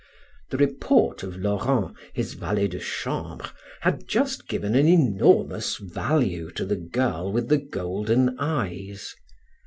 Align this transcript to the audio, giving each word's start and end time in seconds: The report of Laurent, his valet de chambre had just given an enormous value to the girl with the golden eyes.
The 0.49 0.57
report 0.57 1.21
of 1.21 1.35
Laurent, 1.37 1.95
his 2.11 2.33
valet 2.33 2.67
de 2.67 2.79
chambre 2.79 3.51
had 3.81 4.07
just 4.07 4.47
given 4.47 4.73
an 4.73 4.87
enormous 4.87 5.77
value 5.77 6.49
to 6.53 6.65
the 6.65 6.75
girl 6.77 7.31
with 7.31 7.49
the 7.49 7.59
golden 7.59 8.35
eyes. 8.39 9.13